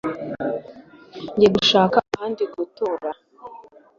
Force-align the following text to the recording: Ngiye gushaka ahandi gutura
Ngiye 1.33 1.49
gushaka 1.55 1.95
ahandi 2.13 2.43
gutura 2.53 3.09